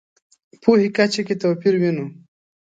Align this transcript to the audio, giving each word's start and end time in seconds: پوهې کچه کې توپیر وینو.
پوهې 0.61 0.89
کچه 0.97 1.21
کې 1.27 1.35
توپیر 1.41 1.73
وینو. 1.81 2.05